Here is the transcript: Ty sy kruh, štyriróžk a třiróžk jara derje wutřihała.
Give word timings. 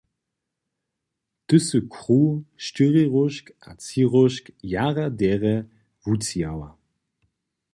Ty 1.47 1.57
sy 1.67 1.79
kruh, 1.95 2.37
štyriróžk 2.65 3.45
a 3.67 3.69
třiróžk 3.79 4.45
jara 4.71 5.05
derje 5.19 5.55
wutřihała. 6.03 6.69